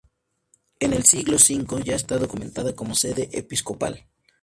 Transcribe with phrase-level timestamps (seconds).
[0.79, 4.07] En el siglo V ya está documentada como sede episcopal.